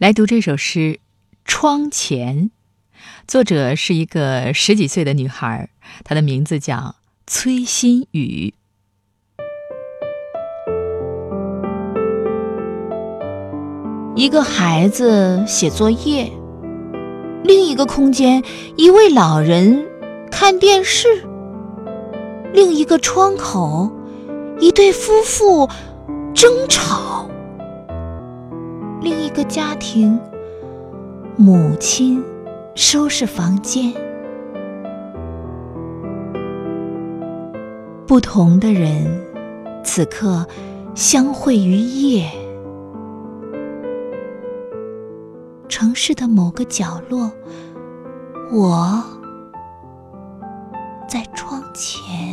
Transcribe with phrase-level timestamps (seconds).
[0.00, 0.78] 来读这首诗
[1.44, 2.44] 《窗前》，
[3.28, 5.68] 作者是一个十几岁的女孩，
[6.04, 8.54] 她的名字叫崔新宇。
[14.16, 16.32] 一个孩子写作业，
[17.44, 18.42] 另一个空间
[18.78, 19.86] 一位老人
[20.30, 21.08] 看电视，
[22.54, 23.92] 另一个窗口
[24.60, 25.68] 一对夫妇
[26.34, 27.28] 争吵。
[29.00, 30.20] 另一个家庭，
[31.36, 32.22] 母亲
[32.74, 33.94] 收拾房间。
[38.06, 39.06] 不同的人，
[39.82, 40.46] 此刻
[40.94, 42.30] 相会于夜。
[45.66, 47.32] 城市的某个角落，
[48.52, 49.02] 我
[51.08, 52.29] 在窗前。